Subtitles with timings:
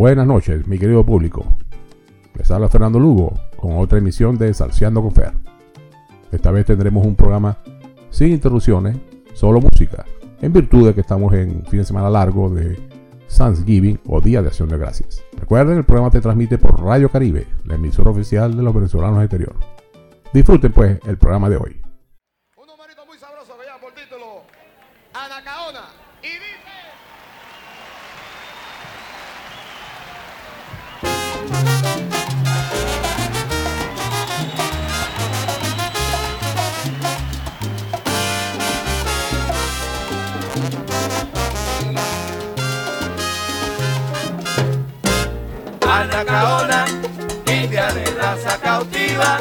[0.00, 1.44] buenas noches, mi querido público.
[2.34, 5.34] Les habla Fernando Lugo con otra emisión de Salseando con Fer.
[6.32, 7.58] Esta vez tendremos un programa
[8.08, 8.96] sin interrupciones,
[9.34, 10.06] solo música,
[10.40, 12.78] en virtud de que estamos en fin de semana largo de
[13.28, 15.22] Thanksgiving o Día de Acción de Gracias.
[15.38, 19.54] Recuerden, el programa te transmite por Radio Caribe, la emisora oficial de los venezolanos exterior.
[20.32, 21.79] Disfruten pues el programa de hoy.
[46.00, 46.86] Anacaona,
[47.46, 49.40] india de raza cautiva.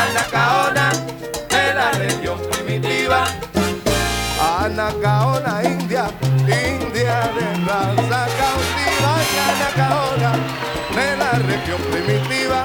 [0.00, 0.92] Anacaona,
[1.48, 3.24] de la región primitiva.
[4.60, 6.04] Anacaona, India,
[6.46, 9.12] India de raza cautiva.
[9.48, 10.32] Anacaona,
[10.96, 12.64] de la región primitiva.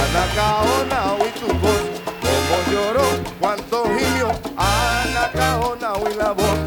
[0.00, 1.84] Anacaona, oí tu voz,
[2.24, 3.06] como lloró,
[3.38, 4.32] cuánto gimió.
[4.56, 6.58] Anacaona, oí la voz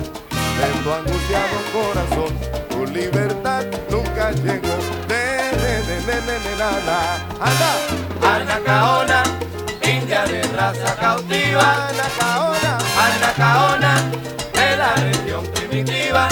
[0.57, 2.31] de tu angustiado corazón.
[2.69, 4.96] Tu libertad nunca llegó.
[6.17, 6.99] De, de, de, de, de, de, na, na.
[7.45, 7.71] Anda,
[8.33, 9.23] Anacaona,
[9.83, 11.89] india de raza cautiva.
[11.89, 12.77] Anacaona.
[13.05, 13.91] Anacaona,
[14.51, 16.27] de la región primitiva.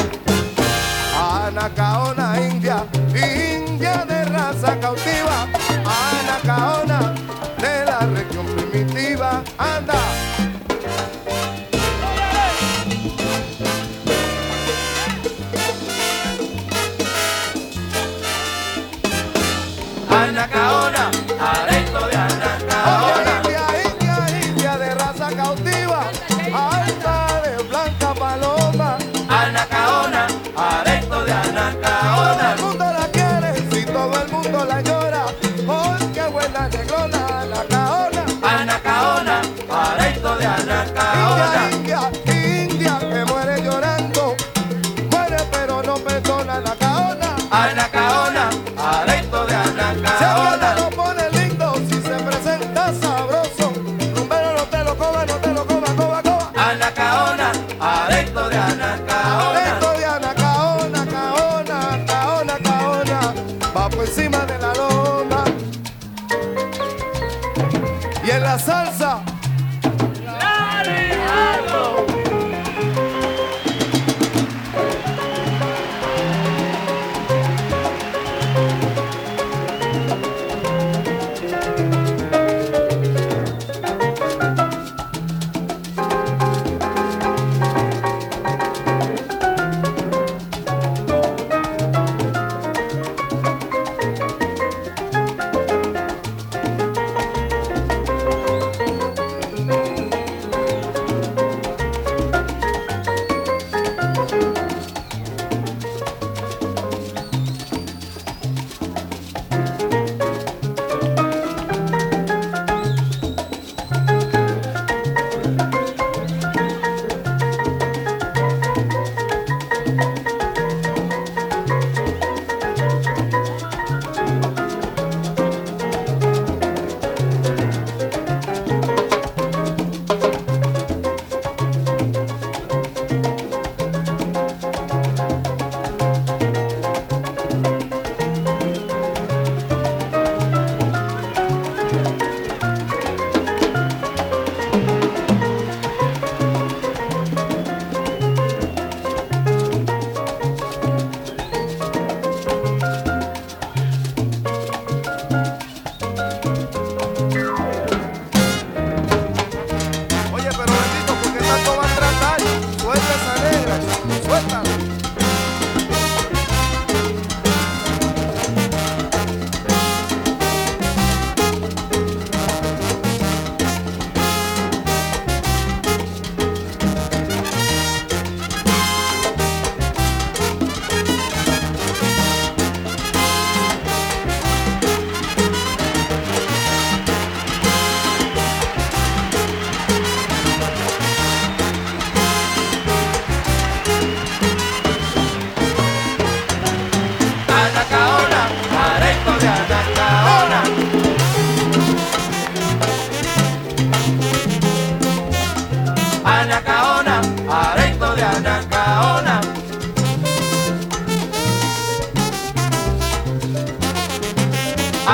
[1.14, 2.84] Anacaona India,
[3.14, 5.48] India de raza cautiva.
[5.86, 7.14] Anacaona
[7.60, 9.44] de la región primitiva.
[9.60, 10.25] Anda.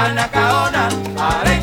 [0.03, 0.83] Anacaona,
[1.29, 1.60] areito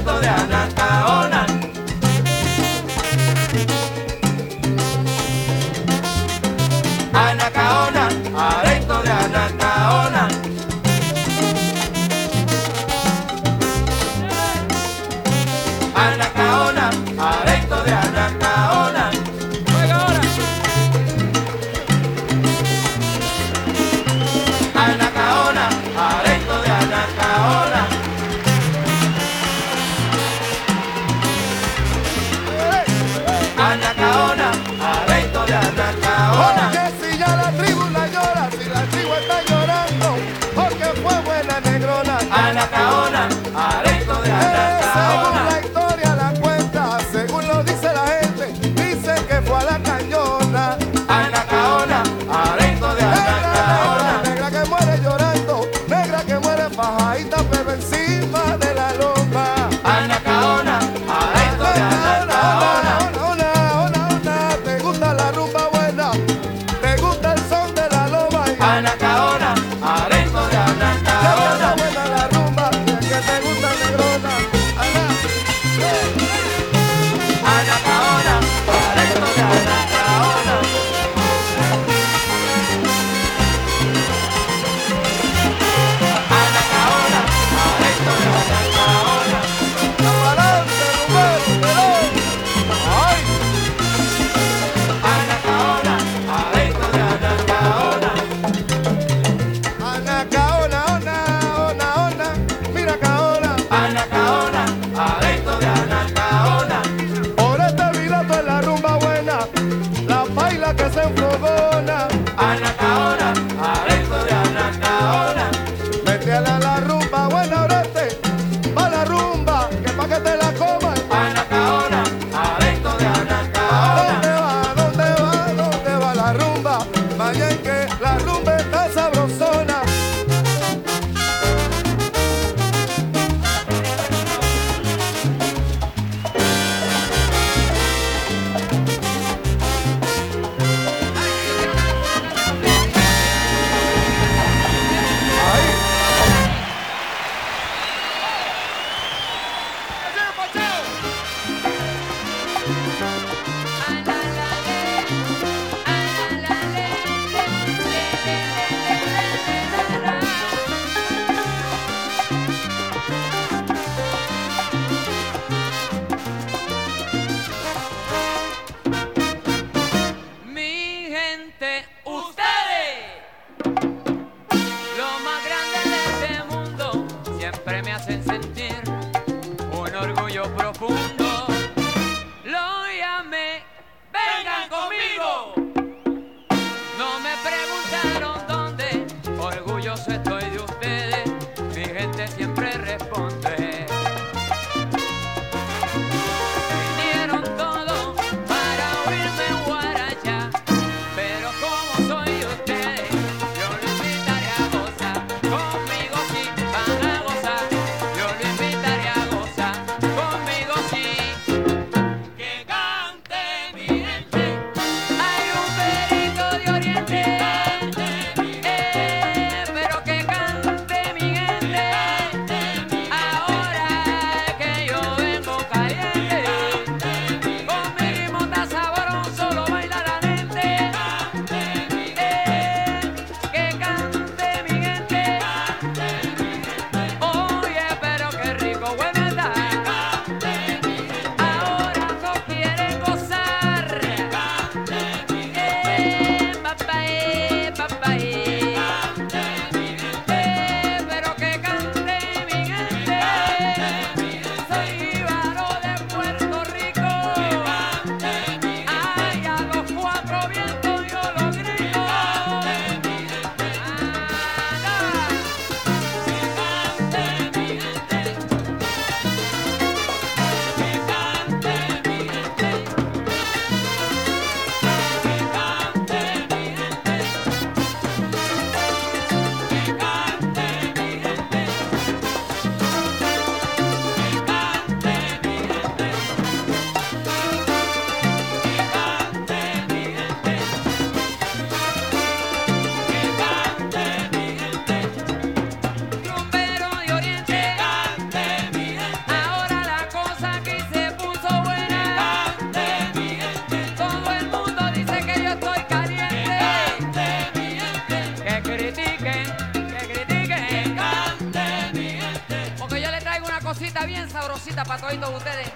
[314.84, 315.68] para todos ustedes.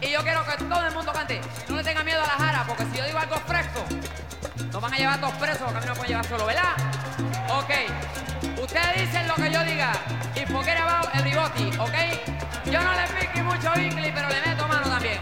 [0.00, 1.40] Y yo quiero que todo el mundo cante.
[1.68, 3.84] No le tenga miedo a la jara, porque si yo digo algo fresco,
[4.72, 6.72] nos van a llevar todos presos, porque a mí no pueden llevar solo, ¿verdad?
[7.50, 7.70] Ok.
[8.62, 9.92] Ustedes dicen lo que yo diga.
[10.34, 12.70] Y forget about everybody, ¿ok?
[12.70, 15.18] Yo no le pique mucho English, pero le meto mano también.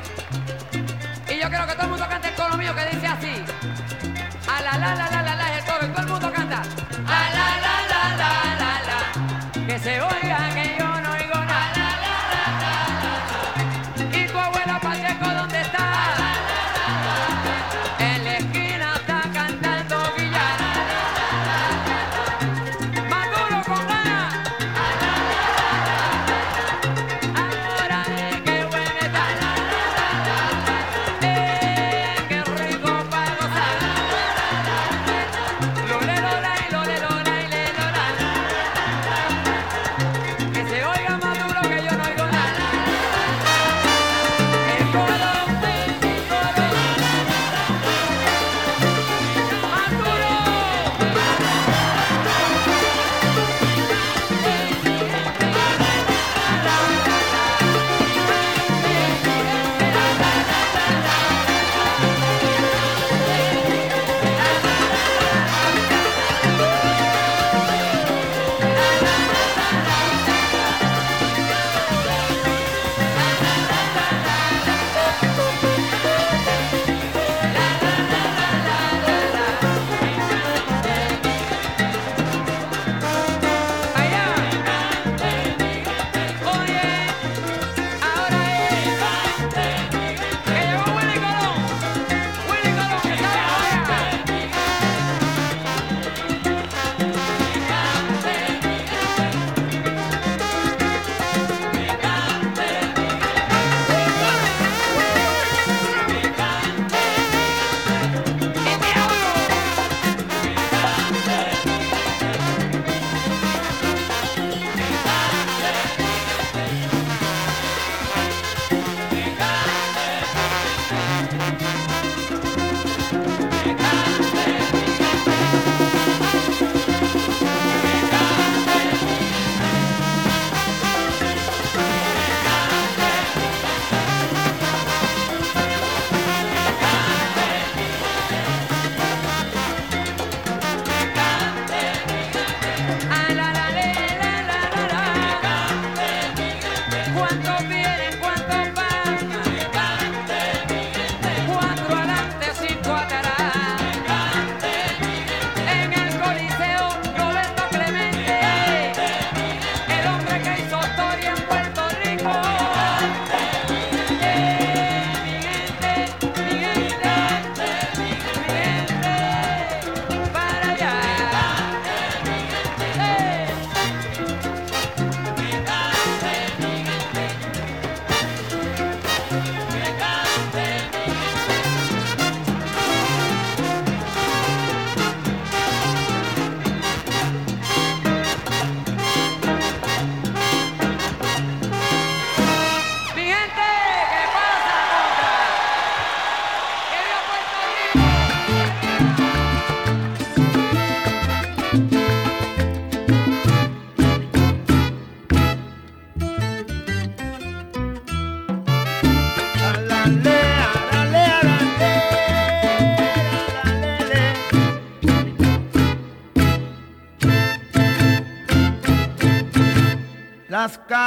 [1.28, 3.44] Y yo quiero que todo el mundo cante el coro mío que dice así.
[4.48, 6.62] A la la la la la la es el coro y todo el mundo canta.
[7.06, 9.66] A la la la la la la.
[9.66, 10.25] Que se oiga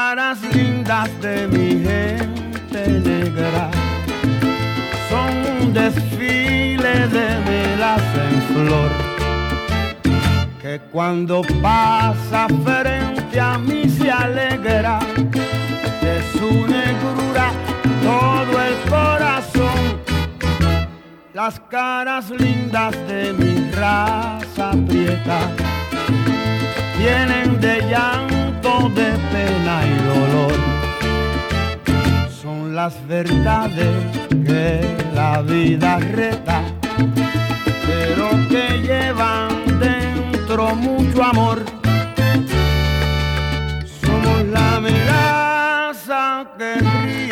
[0.09, 3.69] caras lindas de mi gente negra
[5.07, 8.91] son un desfile de velas en flor
[10.59, 14.97] que cuando pasa frente a mí se alegra
[16.01, 17.51] de su negrura
[18.09, 19.79] todo el corazón.
[21.35, 25.39] Las caras lindas de mi raza prieta
[26.97, 28.28] vienen de llanto,
[28.61, 30.53] de pena y dolor.
[32.29, 33.95] Son las verdades
[34.45, 34.81] que
[35.15, 36.61] la vida reta,
[37.87, 39.49] pero que llevan
[39.79, 41.63] dentro mucho amor.
[44.01, 47.28] Somos la melaza que ríe,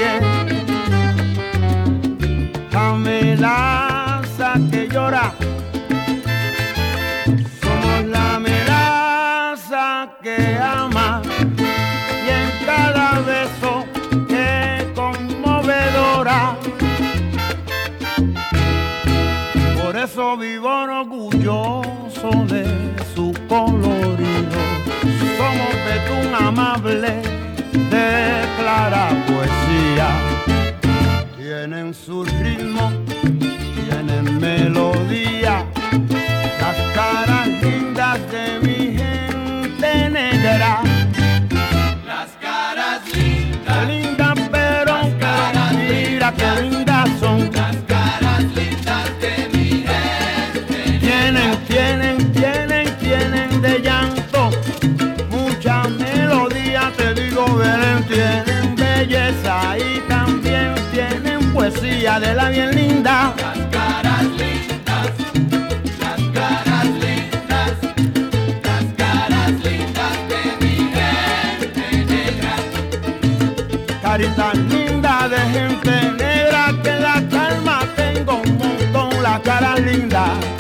[26.88, 27.22] amable
[27.74, 30.10] de clara poesía.
[31.38, 32.91] Tienen su ritmo,
[33.75, 35.65] tienen melodía,
[36.62, 40.82] las caras lindas de mi gente negra.
[42.06, 46.87] Las caras lindas, lindas pero, pero mira qué lindas
[61.81, 63.34] de la bien linda.
[63.38, 65.12] Las caras lindas,
[66.00, 67.72] las caras lindas,
[68.63, 72.55] las caras lindas de mi gente negra.
[74.01, 80.57] Carita linda de gente negra que en la calma tengo un montón, la cara linda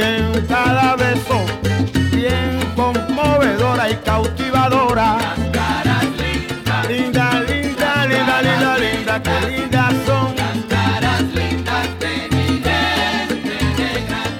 [0.00, 1.44] y en cada beso,
[2.12, 5.18] bien conmovedora y cautivadora.
[5.18, 10.34] Las caras lindas, Linda, linda, linda, linda, linda, que lindas son.
[10.36, 12.62] las caras lindas de mi.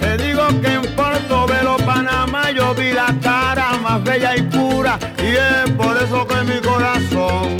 [0.00, 5.26] Te digo que en Portobelo, Panamá, yo vi la cara más bella y pura, y
[5.26, 7.58] es por eso que mi corazón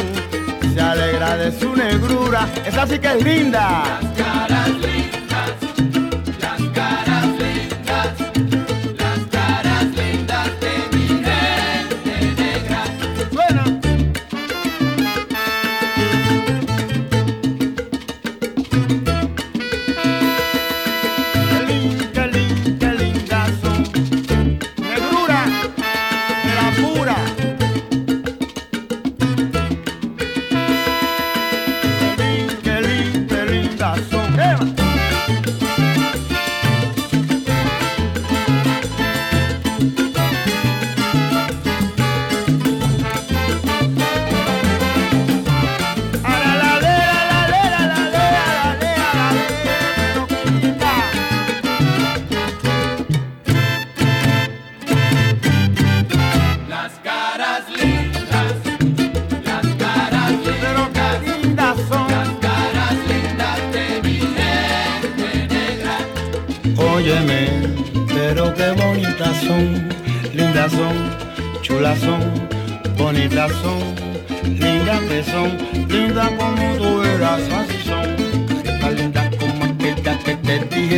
[0.73, 2.49] se alegra de su negrura.
[2.65, 3.83] Esa sí que es linda.
[4.01, 5.20] Las caras lindas,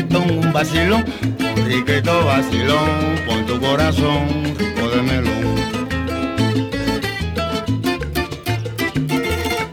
[0.00, 4.26] son un vacilón, un riquito vacilón, por tu corazón,
[4.58, 5.02] rico de.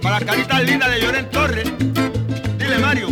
[0.02, 1.72] Para las caritas lindas de Lloren Torres,
[2.58, 3.08] dile Mario.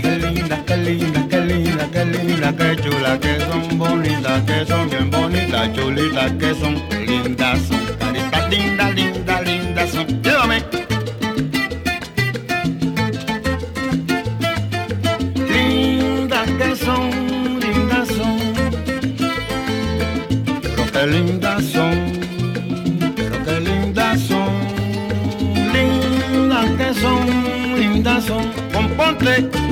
[0.00, 4.88] Qué linda, qué linda, qué linda, qué linda, qué chula, que son bonitas, que son
[4.88, 10.22] bien bonitas, chulitas, que son lindas, son caritas lindas, lindas, lindas son.
[10.22, 10.73] Llévame.
[29.04, 29.63] ponte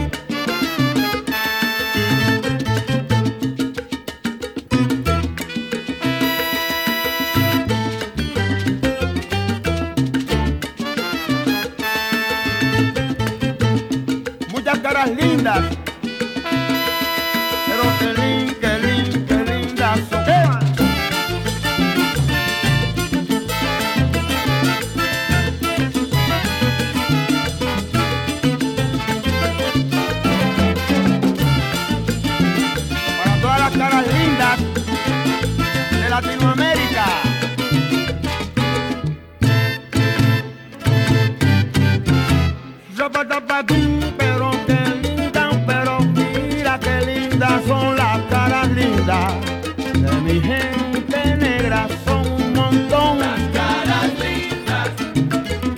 [50.23, 53.19] mi gente negra son un montón.
[53.19, 54.91] Las caras lindas,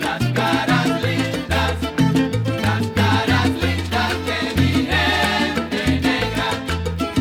[0.00, 1.74] las caras lindas,
[2.62, 6.48] las caras lindas de mi gente negra.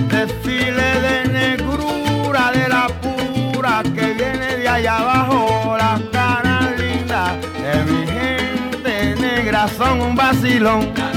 [0.09, 5.77] Desfile de negrura de la pura que viene de allá abajo.
[5.77, 7.31] Las caras lindas
[7.63, 11.12] de mi gente negra son un vacilón.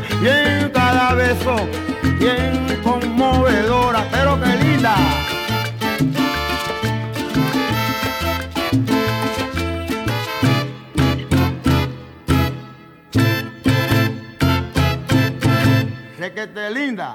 [0.00, 0.22] Que llora.
[0.22, 1.56] Y en cada beso,
[2.18, 4.96] bien conmovedora, pero que linda.
[16.18, 17.13] Requete linda.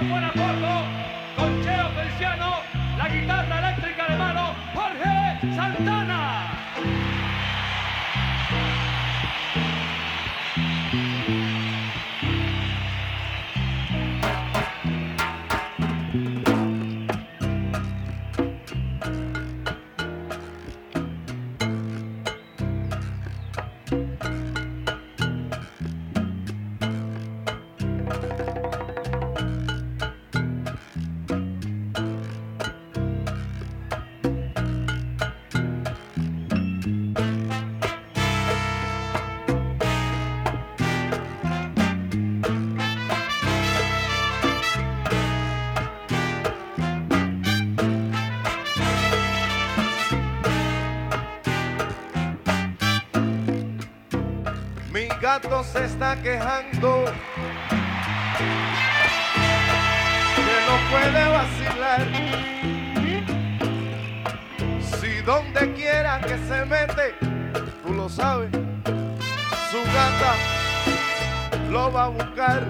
[0.00, 0.86] Como si esto fuera poco,
[1.36, 2.54] con Cheo Feliciano,
[2.96, 7.09] la guitarra eléctrica de mano, Jorge Santana.
[55.30, 57.04] Gato se está quejando
[60.34, 62.02] que no puede vacilar.
[64.90, 67.14] Si donde quiera que se mete,
[67.84, 68.50] tú lo sabes,
[69.70, 70.32] su gata
[71.70, 72.62] lo va a buscar.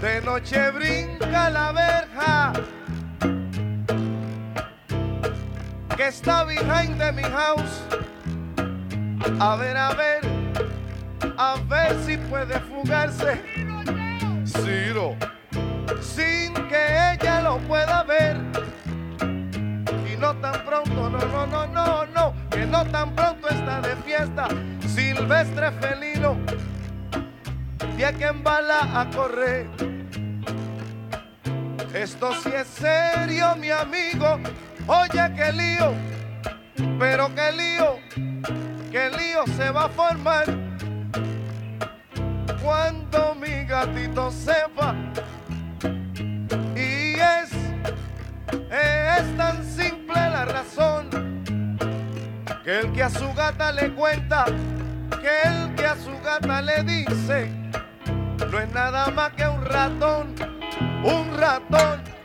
[0.00, 2.52] De noche brinca la verja
[5.94, 7.97] que está behind de mi house.
[9.36, 10.20] A ver, a ver,
[11.36, 13.40] a ver si puede fugarse.
[14.44, 15.16] Ciro,
[16.00, 18.36] sin que ella lo pueda ver.
[20.10, 23.94] Y no tan pronto, no, no, no, no, no, que no tan pronto está de
[23.96, 24.48] fiesta.
[24.88, 26.36] Silvestre felino,
[27.96, 29.68] tiene que embala a correr.
[31.94, 34.40] Esto sí es serio, mi amigo.
[34.86, 35.92] Oye, qué lío,
[36.98, 38.27] pero qué lío
[38.90, 40.44] que el lío se va a formar
[42.62, 44.94] cuando mi gatito sepa.
[46.74, 47.52] Y es,
[48.70, 51.08] es tan simple la razón
[52.64, 54.46] que el que a su gata le cuenta,
[55.20, 57.50] que el que a su gata le dice,
[58.50, 60.34] no es nada más que un ratón,
[61.04, 62.17] un ratón.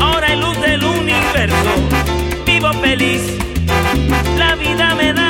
[0.00, 1.72] Ahora en luz del universo,
[2.46, 3.20] vivo feliz.
[4.38, 5.23] La vida me da.